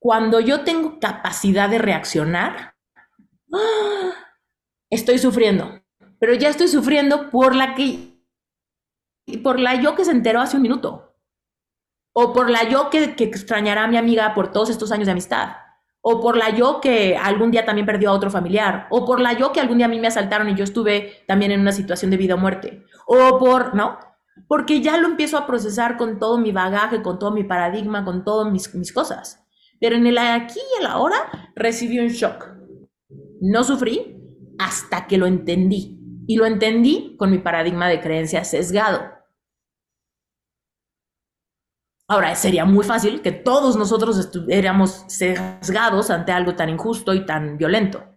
Cuando 0.00 0.40
yo 0.40 0.64
tengo 0.64 0.98
capacidad 0.98 1.70
de 1.70 1.78
reaccionar, 1.78 2.74
estoy 4.90 5.18
sufriendo, 5.18 5.84
pero 6.18 6.34
ya 6.34 6.48
estoy 6.48 6.66
sufriendo 6.66 7.30
por 7.30 7.54
la 7.54 7.76
que, 7.76 8.24
por 9.40 9.60
la 9.60 9.80
yo 9.80 9.94
que 9.94 10.04
se 10.04 10.10
enteró 10.10 10.40
hace 10.40 10.56
un 10.56 10.62
minuto, 10.62 11.16
o 12.12 12.32
por 12.32 12.50
la 12.50 12.68
yo 12.68 12.90
que 12.90 13.14
extrañará 13.18 13.84
a 13.84 13.88
mi 13.88 13.98
amiga 13.98 14.34
por 14.34 14.50
todos 14.50 14.68
estos 14.68 14.90
años 14.90 15.06
de 15.06 15.12
amistad 15.12 15.65
o 16.08 16.20
por 16.20 16.36
la 16.36 16.50
yo 16.50 16.80
que 16.80 17.16
algún 17.16 17.50
día 17.50 17.64
también 17.64 17.84
perdió 17.84 18.10
a 18.10 18.12
otro 18.12 18.30
familiar, 18.30 18.86
o 18.90 19.04
por 19.04 19.18
la 19.18 19.32
yo 19.32 19.50
que 19.50 19.58
algún 19.58 19.78
día 19.78 19.86
a 19.86 19.88
mí 19.88 19.98
me 19.98 20.06
asaltaron 20.06 20.48
y 20.48 20.54
yo 20.54 20.62
estuve 20.62 21.24
también 21.26 21.50
en 21.50 21.60
una 21.60 21.72
situación 21.72 22.12
de 22.12 22.16
vida 22.16 22.36
o 22.36 22.38
muerte, 22.38 22.84
o 23.08 23.40
por, 23.40 23.74
¿no? 23.74 23.98
Porque 24.46 24.80
ya 24.80 24.98
lo 24.98 25.08
empiezo 25.08 25.36
a 25.36 25.48
procesar 25.48 25.96
con 25.96 26.20
todo 26.20 26.38
mi 26.38 26.52
bagaje, 26.52 27.02
con 27.02 27.18
todo 27.18 27.32
mi 27.32 27.42
paradigma, 27.42 28.04
con 28.04 28.22
todas 28.22 28.52
mis, 28.52 28.92
cosas. 28.92 29.44
Pero 29.80 29.96
en 29.96 30.06
el 30.06 30.16
aquí 30.18 30.60
y 30.60 30.80
el 30.80 30.86
ahora 30.86 31.16
recibí 31.56 31.98
un 31.98 32.06
shock. 32.06 32.52
No 33.40 33.64
sufrí 33.64 34.16
hasta 34.60 35.08
que 35.08 35.18
lo 35.18 35.26
entendí. 35.26 35.98
Y 36.28 36.36
lo 36.36 36.46
entendí 36.46 37.16
con 37.18 37.32
mi 37.32 37.38
paradigma 37.38 37.88
de 37.88 38.00
creencia 38.00 38.44
sesgado. 38.44 39.00
Ahora, 42.08 42.34
sería 42.36 42.64
muy 42.64 42.84
fácil 42.84 43.20
que 43.20 43.32
todos 43.32 43.76
nosotros 43.76 44.16
estuviéramos 44.18 45.04
sesgados 45.08 46.10
ante 46.10 46.30
algo 46.30 46.54
tan 46.54 46.68
injusto 46.68 47.12
y 47.14 47.26
tan 47.26 47.58
violento. 47.58 48.16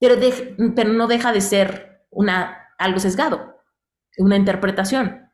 Pero, 0.00 0.16
no 0.94 1.06
deja 1.06 1.32
de 1.32 1.42
ser 1.42 2.06
algo 2.78 2.98
sesgado, 2.98 3.62
una 4.16 4.36
interpretación. 4.36 5.30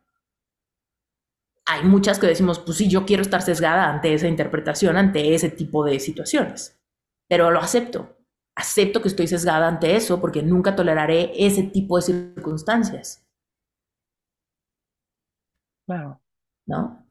Hay 1.69 1.85
muchas 1.85 2.19
que 2.19 2.27
decimos, 2.29 2.61
pues 2.61 2.77
sí, 2.79 2.89
yo 2.89 3.05
quiero 3.05 3.23
estar 3.23 3.43
sesgada 3.43 3.89
ante 3.89 4.15
esa 4.15 4.29
interpretación, 4.29 4.97
ante 4.97 5.35
ese 5.35 5.51
tipo 5.51 5.85
de 5.85 5.99
situaciones. 5.99 6.81
Pero 7.29 7.51
lo 7.51 7.61
acepto. 7.61 8.17
Acepto 8.57 9.03
que 9.03 9.09
estoy 9.09 9.27
sesgada 9.27 9.69
ante 9.69 9.97
eso 9.97 10.21
porque 10.21 10.43
nunca 10.43 10.77
toleraré 10.77 11.33
ese 11.37 11.65
tipo 11.65 11.97
de 11.97 12.03
circunstancias. 12.03 13.27
Claro. 15.89 16.21
¿No? 16.67 17.07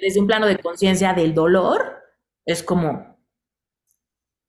Desde 0.00 0.20
un 0.20 0.26
plano 0.26 0.46
de 0.46 0.58
conciencia 0.58 1.14
del 1.14 1.34
dolor, 1.34 2.00
es 2.44 2.62
como, 2.62 3.16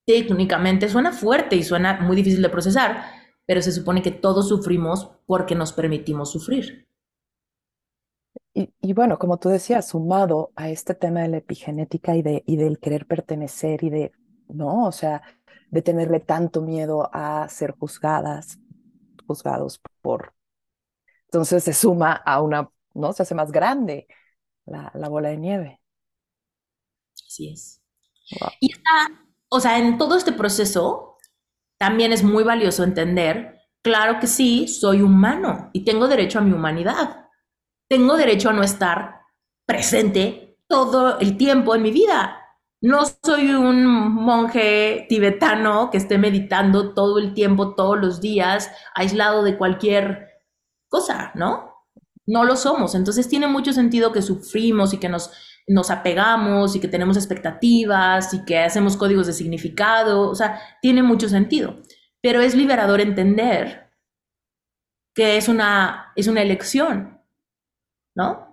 técnicamente 0.05 0.89
suena 0.89 1.12
fuerte 1.12 1.55
y 1.55 1.63
suena 1.63 2.00
muy 2.01 2.15
difícil 2.15 2.41
de 2.41 2.50
procesar, 2.50 3.03
pero 3.45 3.62
se 3.62 3.71
supone 3.71 4.01
que 4.01 4.12
todos 4.12 4.48
sufrimos 4.48 5.12
porque 5.25 5.55
nos 5.55 5.74
permitimos 5.74 6.31
sufrir. 6.31 6.88
Y, 8.53 8.93
bueno, 8.93 9.17
como 9.17 9.39
tú 9.39 9.48
decías, 9.48 9.88
sumado 9.88 10.51
a 10.57 10.69
este 10.69 10.93
tema 10.93 11.21
de 11.21 11.29
la 11.29 11.38
epigenética 11.38 12.17
y, 12.17 12.21
de, 12.21 12.43
y 12.45 12.57
del 12.57 12.79
querer 12.79 13.07
pertenecer 13.07 13.81
y 13.83 13.89
de, 13.89 14.12
¿no? 14.50 14.88
O 14.88 14.91
sea, 14.91 15.21
de 15.69 15.81
tenerle 15.81 16.19
tanto 16.19 16.62
miedo 16.62 17.10
a 17.13 17.48
ser 17.48 17.71
juzgadas, 17.71 18.60
juzgados 19.25 19.81
por... 20.01 20.33
Entonces 21.27 21.63
se 21.63 21.74
suma 21.74 22.12
a 22.12 22.41
una, 22.41 22.69
¿no? 22.93 23.13
Se 23.13 23.24
hace 23.24 23.36
más 23.36 23.53
grande 23.53 24.07
la, 24.65 25.10
bola 25.10 25.30
de 25.30 25.38
nieve. 25.38 25.82
Así 27.27 27.50
es. 27.50 27.82
Y 28.60 28.72
está, 28.72 29.25
o 29.50 29.60
sea, 29.60 29.77
en 29.77 29.98
todo 29.98 30.15
este 30.15 30.32
proceso 30.32 31.18
también 31.77 32.13
es 32.13 32.24
muy 32.24 32.44
valioso 32.44 32.84
entender, 32.84 33.60
claro 33.82 34.20
que 34.20 34.27
sí, 34.27 34.68
soy 34.68 35.01
humano 35.01 35.70
y 35.74 35.84
tengo 35.84 36.08
derecho 36.08 36.39
a 36.39 36.44
mi 36.44 36.53
humanidad. 36.53 37.30
Tengo 37.89 38.15
derecho 38.15 38.50
a 38.50 38.53
no 38.53 38.63
estar 38.63 39.22
presente 39.65 40.58
todo 40.68 41.20
el 41.20 41.38
tiempo 41.38 41.75
en 41.75 41.82
mi 41.82 41.91
vida. 41.91 42.38
No 42.82 43.03
soy 43.06 43.51
un 43.51 43.86
monje 43.86 45.06
tibetano 45.10 45.89
que 45.91 45.98
esté 45.98 46.18
meditando 46.18 46.94
todo 46.94 47.20
el 47.20 47.34
tiempo, 47.34 47.75
todos 47.75 48.00
los 48.00 48.22
días, 48.22 48.72
aislado 48.96 49.44
de 49.44 49.58
cualquier 49.58 50.30
cosa, 50.88 51.32
¿no? 51.36 51.71
No 52.28 52.44
lo 52.44 52.56
somos. 52.56 52.96
Entonces 52.96 53.28
tiene 53.28 53.48
mucho 53.48 53.74
sentido 53.74 54.12
que 54.12 54.22
sufrimos 54.22 54.94
y 54.94 54.98
que 54.98 55.10
nos, 55.10 55.32
nos 55.68 55.90
apegamos 55.90 56.75
y 56.75 56.80
que 56.80 56.88
tenemos 56.88 57.18
expectativas 57.18 58.34
y 58.34 58.46
que 58.46 58.60
hacemos 58.60 58.98
códigos 58.98 59.28
de 59.28 59.34
significado. 59.34 60.30
O 60.30 60.36
sea, 60.36 60.60
tiene 60.82 61.04
mucho 61.04 61.30
sentido. 61.30 61.82
Pero 62.22 62.42
es 62.42 62.56
liberador 62.56 63.01
entender 63.01 63.90
que 65.13 65.38
es 65.38 65.50
una, 65.50 66.13
es 66.16 66.28
una 66.28 66.42
elección, 66.42 67.20
¿no? 68.16 68.51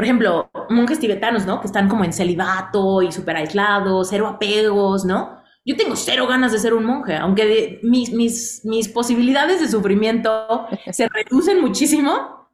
por 0.00 0.04
ejemplo, 0.04 0.50
monjes 0.70 0.98
tibetanos, 0.98 1.44
¿no? 1.44 1.60
Que 1.60 1.66
están 1.66 1.86
como 1.86 2.04
en 2.04 2.14
celibato 2.14 3.02
y 3.02 3.12
súper 3.12 3.36
aislados, 3.36 4.08
cero 4.08 4.28
apegos, 4.28 5.04
¿no? 5.04 5.39
Yo 5.64 5.76
tengo 5.76 5.94
cero 5.94 6.26
ganas 6.26 6.52
de 6.52 6.58
ser 6.58 6.72
un 6.72 6.84
monje, 6.84 7.16
aunque 7.16 7.80
mis, 7.82 8.12
mis, 8.12 8.62
mis 8.64 8.88
posibilidades 8.88 9.60
de 9.60 9.68
sufrimiento 9.68 10.66
se 10.90 11.08
reducen 11.08 11.60
muchísimo, 11.60 12.48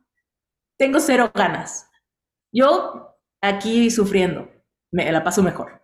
tengo 0.79 1.01
cero 1.01 1.31
ganas. 1.35 1.89
Yo 2.53 3.17
aquí 3.41 3.91
sufriendo, 3.91 4.49
me 4.93 5.11
la 5.13 5.23
paso 5.23 5.43
mejor. 5.43 5.83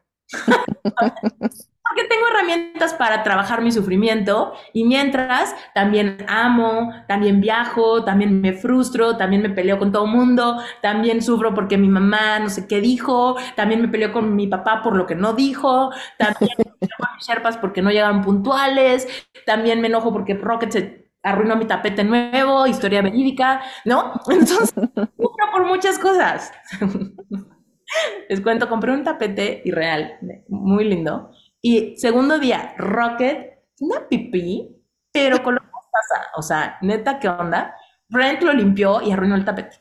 porque 1.93 2.09
tengo 2.09 2.26
herramientas 2.29 2.95
para 2.95 3.23
trabajar 3.23 3.61
mi 3.61 3.71
sufrimiento 3.71 4.55
y 4.73 4.85
mientras 4.85 5.55
también 5.75 6.25
amo, 6.26 6.91
también 7.07 7.41
viajo, 7.41 8.05
también 8.05 8.41
me 8.41 8.55
frustro, 8.55 9.17
también 9.17 9.43
me 9.43 9.50
peleo 9.50 9.79
con 9.79 9.93
todo 9.93 10.07
el 10.07 10.11
mundo, 10.11 10.59
también 10.81 11.21
sufro 11.21 11.52
porque 11.52 11.76
mi 11.76 11.88
mamá 11.88 12.38
no 12.38 12.49
sé 12.49 12.67
qué 12.67 12.81
dijo, 12.81 13.37
también 13.57 13.83
me 13.83 13.88
peleo 13.88 14.12
con 14.12 14.35
mi 14.35 14.47
papá 14.47 14.81
por 14.83 14.97
lo 14.97 15.07
que 15.07 15.14
no 15.14 15.35
dijo, 15.35 15.91
también 16.19 16.50
me 16.57 16.64
enojo 16.81 16.97
con 16.99 17.09
mis 17.12 17.12
sherpas 17.26 17.57
porque 17.57 17.83
no 17.83 17.91
llegan 17.91 18.23
puntuales, 18.23 19.09
también 19.47 19.81
me 19.81 19.88
enojo 19.88 20.12
porque 20.12 20.35
Rocket 20.35 20.71
se 20.71 21.12
arruinó 21.23 21.57
mi 21.57 21.67
tapete 21.67 22.05
nuevo, 22.05 22.67
historia 22.67 23.02
verídica, 23.02 23.62
¿no? 23.85 24.14
Entonces, 24.29 24.71
sufro 24.71 25.47
por 25.52 25.67
muchas 25.67 25.99
cosas. 25.99 26.52
Les 28.29 28.41
cuento, 28.41 28.69
compré 28.69 28.93
un 28.93 29.05
tapete 29.05 29.61
irreal, 29.64 30.19
muy 30.49 30.85
lindo, 30.85 31.31
y 31.61 31.97
segundo 31.99 32.38
día, 32.38 32.75
Rocket, 32.79 33.61
una 33.81 34.09
pipí, 34.09 34.83
pero 35.12 35.43
con 35.43 35.55
lo 35.55 35.61
pasa. 35.61 36.26
O 36.37 36.43
sea, 36.43 36.79
neta, 36.81 37.19
¿qué 37.19 37.29
onda? 37.29 37.76
Brent 38.09 38.43
lo 38.43 38.52
limpió 38.52 39.00
y 39.02 39.12
arruinó 39.12 39.37
el 39.37 39.45
tapete. 39.45 39.76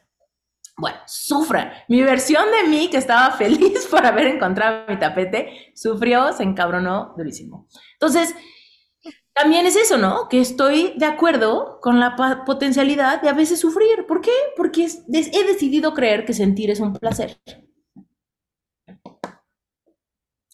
Bueno, 0.81 0.97
sufre. 1.05 1.71
Mi 1.89 2.01
versión 2.01 2.43
de 2.49 2.67
mí, 2.67 2.89
que 2.89 2.97
estaba 2.97 3.31
feliz 3.37 3.85
por 3.85 4.03
haber 4.03 4.25
encontrado 4.25 4.85
mi 4.87 4.97
tapete, 4.97 5.71
sufrió, 5.75 6.33
se 6.33 6.41
encabronó 6.41 7.13
durísimo. 7.15 7.67
Entonces, 7.93 8.33
también 9.31 9.67
es 9.67 9.75
eso, 9.75 9.99
¿no? 9.99 10.27
Que 10.27 10.41
estoy 10.41 10.93
de 10.97 11.05
acuerdo 11.05 11.79
con 11.81 11.99
la 11.99 12.15
potencialidad 12.45 13.21
de 13.21 13.29
a 13.29 13.33
veces 13.33 13.59
sufrir. 13.59 14.07
¿Por 14.07 14.21
qué? 14.21 14.31
Porque 14.57 14.87
he 15.13 15.43
decidido 15.43 15.93
creer 15.93 16.25
que 16.25 16.33
sentir 16.33 16.71
es 16.71 16.79
un 16.79 16.93
placer. 16.93 17.39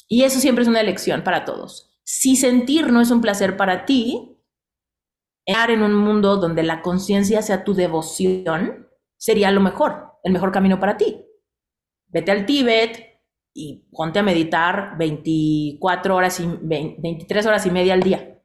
Y 0.09 0.23
eso 0.23 0.41
siempre 0.41 0.63
es 0.63 0.67
una 0.67 0.81
elección 0.81 1.23
para 1.23 1.45
todos. 1.45 1.97
Si 2.03 2.35
sentir 2.35 2.91
no 2.91 2.99
es 2.99 3.11
un 3.11 3.21
placer 3.21 3.55
para 3.55 3.85
ti, 3.85 4.37
estar 5.45 5.71
en 5.71 5.83
un 5.83 5.95
mundo 5.95 6.35
donde 6.35 6.63
la 6.63 6.81
conciencia 6.81 7.41
sea 7.41 7.63
tu 7.63 7.73
devoción 7.73 8.87
sería 9.17 9.51
lo 9.51 9.61
mejor, 9.61 10.06
el 10.27 10.33
mejor 10.33 10.51
camino 10.51 10.79
para 10.79 10.97
ti. 10.97 11.25
Vete 12.07 12.31
al 12.31 12.45
Tíbet 12.45 13.21
y 13.53 13.87
ponte 13.91 14.19
a 14.19 14.23
meditar 14.23 14.97
24 14.97 16.15
horas 16.15 16.39
y 16.39 16.45
23 16.45 17.45
horas 17.45 17.65
y 17.65 17.71
media 17.71 17.93
al 17.93 18.03
día. 18.03 18.41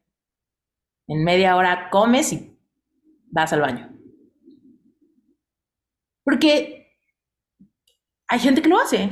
En 1.07 1.25
media 1.25 1.57
hora 1.57 1.91
comes 1.91 2.33
y 2.33 2.59
vas 3.31 3.53
al 3.53 3.61
baño. 3.61 3.93
Porque 6.25 6.97
hay 8.29 8.39
gente 8.39 8.63
que 8.63 8.69
lo 8.69 8.79
hace. 8.79 9.11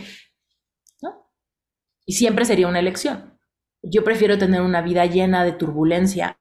Y 2.06 2.14
siempre 2.14 2.44
sería 2.44 2.66
una 2.66 2.80
elección. 2.80 3.38
Yo 3.83 4.02
prefiero 4.02 4.38
tener 4.38 4.62
una 4.62 4.83
vida 4.83 5.06
llena 5.06 5.44
de 5.44 5.52
turbulencias. 5.52 6.37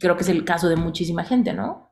Creo 0.00 0.16
que 0.16 0.22
es 0.22 0.28
el 0.28 0.44
caso 0.44 0.68
de 0.68 0.76
muchísima 0.76 1.24
gente, 1.24 1.52
¿no? 1.52 1.91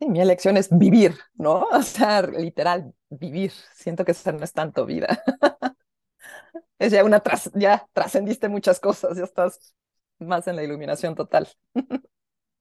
Sí, 0.00 0.08
mi 0.08 0.20
elección 0.20 0.56
es 0.56 0.68
vivir, 0.76 1.16
¿no? 1.34 1.66
O 1.72 1.82
sea, 1.82 2.22
literal, 2.22 2.92
vivir. 3.10 3.52
Siento 3.74 4.04
que 4.04 4.12
eso 4.12 4.32
no 4.32 4.44
es 4.44 4.52
tanto 4.52 4.86
vida. 4.86 5.22
es 6.78 6.92
ya 6.92 7.04
una, 7.04 7.20
tras 7.20 7.50
ya 7.54 7.86
trascendiste 7.92 8.48
muchas 8.48 8.80
cosas, 8.80 9.16
ya 9.16 9.24
estás 9.24 9.74
más 10.18 10.46
en 10.48 10.56
la 10.56 10.62
iluminación 10.62 11.14
total. 11.14 11.48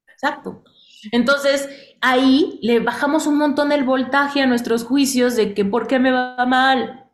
Exacto. 0.07 0.63
Entonces, 1.11 1.69
ahí 2.01 2.59
le 2.61 2.79
bajamos 2.79 3.27
un 3.27 3.37
montón 3.37 3.71
el 3.71 3.83
voltaje 3.83 4.41
a 4.41 4.45
nuestros 4.45 4.85
juicios 4.85 5.35
de 5.35 5.53
que 5.53 5.65
por 5.65 5.87
qué 5.87 5.99
me 5.99 6.11
va 6.11 6.45
mal, 6.45 7.09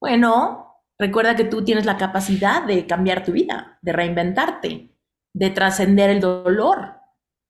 bueno, 0.00 0.82
recuerda 0.98 1.36
que 1.36 1.44
tú 1.44 1.64
tienes 1.64 1.84
la 1.84 1.96
capacidad 1.96 2.64
de 2.64 2.86
cambiar 2.86 3.24
tu 3.24 3.32
vida, 3.32 3.78
de 3.82 3.92
reinventarte, 3.92 4.96
de 5.32 5.50
trascender 5.50 6.10
el 6.10 6.20
dolor, 6.20 7.01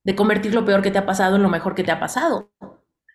de 0.04 0.16
convertir 0.16 0.54
lo 0.54 0.64
peor 0.64 0.82
que 0.82 0.90
te 0.90 0.98
ha 0.98 1.06
pasado 1.06 1.36
en 1.36 1.42
lo 1.42 1.48
mejor 1.48 1.74
que 1.74 1.84
te 1.84 1.92
ha 1.92 2.00
pasado, 2.00 2.52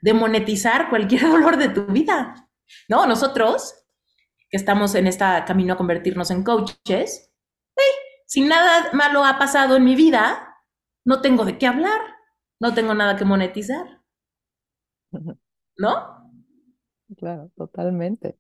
de 0.02 0.13
monetizar 0.13 0.89
cualquier 0.89 1.21
dolor 1.30 1.58
de 1.58 1.69
tu 1.69 1.86
vida. 1.88 2.50
¿No? 2.89 3.06
Nosotros, 3.06 3.73
que 4.50 4.58
estamos 4.58 4.93
en 4.95 5.08
este 5.08 5.26
camino 5.45 5.73
a 5.73 5.78
convertirnos 5.78 6.32
en 6.32 6.43
coaches, 6.43 7.32
si 8.26 8.41
nada 8.41 8.91
malo 8.91 9.23
ha 9.23 9.39
pasado 9.39 9.78
en 9.78 9.86
mi 9.86 9.95
vida, 9.95 10.58
no 11.06 11.21
tengo 11.21 11.45
de 11.45 11.58
qué 11.58 11.65
hablar, 11.65 12.02
no 12.60 12.73
tengo 12.73 12.93
nada 12.93 13.15
que 13.15 13.23
monetizar. 13.23 14.04
¿No? 15.78 16.30
Claro, 17.15 17.50
totalmente. 17.56 18.38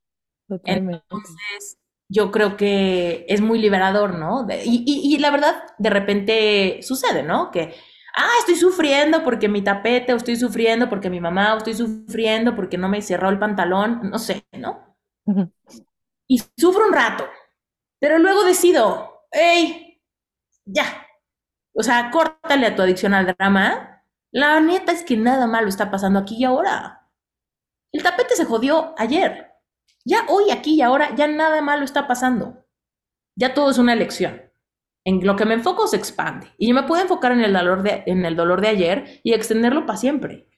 Entonces, 0.49 1.79
yo 2.09 2.31
creo 2.31 2.57
que 2.57 3.25
es 3.29 3.39
muy 3.39 3.59
liberador, 3.59 4.17
¿no? 4.17 4.45
y, 4.65 5.17
la 5.19 5.31
verdad, 5.31 5.63
de 5.77 5.89
repente 5.89 6.79
sucede, 6.81 7.23
¿no? 7.23 7.51
Que, 7.51 7.73
ah, 8.17 8.31
estoy 8.39 8.55
sufriendo 8.55 9.23
porque 9.23 9.47
mi 9.47 9.61
tapete, 9.63 10.13
o 10.13 10.17
estoy 10.17 10.35
sufriendo 10.35 10.89
porque 10.89 11.09
mi 11.09 11.19
mamá, 11.21 11.53
o 11.53 11.57
estoy 11.57 11.75
sufriendo 11.75 12.55
porque 12.55 12.77
no 12.77 12.89
me 12.89 13.01
cerró 13.01 13.29
el 13.29 13.39
pantalón, 13.39 14.09
no 14.09 14.19
sé, 14.19 14.45
¿no? 14.53 14.97
Y 16.27 16.39
sufro 16.57 16.87
un 16.87 16.93
rato, 16.93 17.27
pero 17.99 18.17
luego 18.17 18.43
decido, 18.43 19.27
hey, 19.31 20.01
ya. 20.65 21.05
O 21.73 21.83
sea, 21.83 22.09
córtale 22.09 22.65
a 22.65 22.75
tu 22.75 22.81
adicción 22.81 23.13
al 23.13 23.27
drama. 23.27 24.03
La 24.31 24.59
neta 24.59 24.91
es 24.91 25.03
que 25.03 25.15
nada 25.15 25.47
malo 25.47 25.67
está 25.67 25.91
pasando 25.91 26.19
aquí 26.19 26.35
y 26.37 26.43
ahora. 26.43 27.07
El 27.91 28.03
tapete 28.03 28.35
se 28.35 28.45
jodió 28.45 28.95
ayer. 28.97 29.53
Ya 30.03 30.25
hoy, 30.27 30.51
aquí 30.51 30.75
y 30.75 30.81
ahora, 30.81 31.15
ya 31.15 31.27
nada 31.27 31.61
malo 31.61 31.85
está 31.85 32.07
pasando. 32.07 32.65
Ya 33.35 33.53
todo 33.53 33.69
es 33.69 33.77
una 33.77 33.93
elección. 33.93 34.46
En 35.07 35.25
lo 35.25 35.37
que 35.37 35.45
me 35.45 35.53
enfoco 35.53 35.87
se 35.87 35.95
expande. 35.95 36.47
Y 36.57 36.67
yo 36.67 36.75
me 36.75 36.83
puedo 36.83 37.01
enfocar 37.01 37.31
en 37.31 37.39
el 37.39 37.53
dolor 37.53 37.81
de, 37.81 38.03
en 38.07 38.25
el 38.25 38.35
dolor 38.35 38.59
de 38.59 38.67
ayer 38.67 39.21
y 39.23 39.31
extenderlo 39.31 39.85
para 39.85 39.97
siempre. 39.97 40.49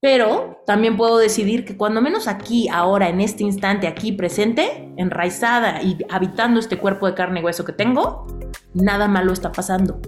Pero 0.00 0.64
también 0.66 0.96
puedo 0.96 1.16
decidir 1.16 1.64
que 1.64 1.76
cuando 1.76 2.00
menos 2.00 2.26
aquí, 2.26 2.68
ahora, 2.68 3.08
en 3.08 3.20
este 3.20 3.44
instante, 3.44 3.86
aquí 3.86 4.10
presente, 4.10 4.92
enraizada 4.96 5.80
y 5.80 5.96
habitando 6.10 6.58
este 6.58 6.78
cuerpo 6.78 7.06
de 7.06 7.14
carne 7.14 7.38
y 7.38 7.44
hueso 7.44 7.64
que 7.64 7.72
tengo, 7.72 8.26
nada 8.74 9.06
malo 9.06 9.32
está 9.32 9.52
pasando. 9.52 10.00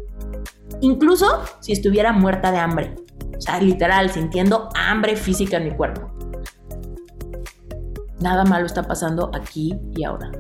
Incluso 0.81 1.41
si 1.61 1.71
estuviera 1.71 2.13
muerta 2.13 2.51
de 2.51 2.59
hambre. 2.59 2.97
O 3.39 3.41
sea, 3.41 3.61
literal, 3.61 4.11
sintiendo 4.11 4.69
hambre 4.75 5.15
física 5.15 5.59
en 5.59 5.67
mi 5.67 5.77
cuerpo. 5.77 6.11
Nada 8.19 8.45
malo 8.45 8.67
está 8.67 8.83
pasando 8.83 9.31
aquí 9.33 9.79
y 9.95 10.03
ahora. 10.03 10.33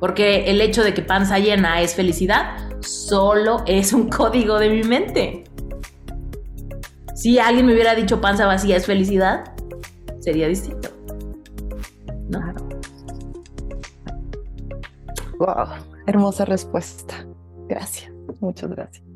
Porque 0.00 0.50
el 0.50 0.60
hecho 0.60 0.82
de 0.82 0.94
que 0.94 1.02
panza 1.02 1.38
llena 1.38 1.80
es 1.82 1.94
felicidad 1.94 2.56
solo 2.80 3.62
es 3.66 3.92
un 3.92 4.08
código 4.10 4.58
de 4.58 4.70
mi 4.70 4.82
mente. 4.82 5.44
Si 7.14 7.38
alguien 7.38 7.66
me 7.66 7.74
hubiera 7.74 7.94
dicho 7.94 8.20
panza 8.20 8.46
vacía 8.46 8.76
es 8.76 8.86
felicidad, 8.86 9.52
sería 10.20 10.48
distinto. 10.48 10.88
¿No? 12.30 12.40
Wow, 15.38 15.66
hermosa 16.06 16.44
respuesta. 16.44 17.26
Gracias, 17.68 18.10
muchas 18.40 18.70
gracias. 18.70 19.09